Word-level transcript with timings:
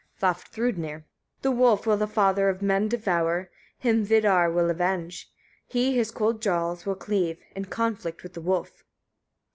Vafthrûdnir. 0.19 1.03
53. 1.05 1.05
The 1.43 1.51
wolf 1.51 1.85
will 1.85 1.97
the 1.97 2.07
father 2.07 2.49
of 2.49 2.63
men 2.63 2.87
devour; 2.87 3.51
him 3.77 4.03
Vidar 4.03 4.49
will 4.51 4.71
avenge: 4.71 5.31
he 5.67 5.93
his 5.95 6.09
cold 6.09 6.41
jaws 6.41 6.87
will 6.87 6.95
cleave, 6.95 7.37
in 7.55 7.65
conflict 7.65 8.23
with 8.23 8.33
the 8.33 8.41
wolf. 8.41 8.83